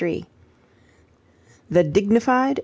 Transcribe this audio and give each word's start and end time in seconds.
THE 1.69 1.83
DIGNIFIED 1.83 2.57
MR. 2.57 2.59